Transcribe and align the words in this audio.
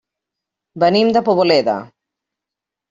Venim 0.85 1.13
de 1.19 1.23
Poboleda. 1.29 1.79